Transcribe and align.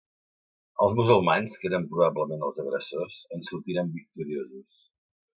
Els 0.83 0.93
musulmans, 0.99 1.57
que 1.63 1.67
eren 1.71 1.83
probablement 1.91 2.45
els 2.47 2.61
agressors, 2.63 3.19
en 3.37 3.43
sortiren 3.51 3.91
victoriosos. 3.99 4.81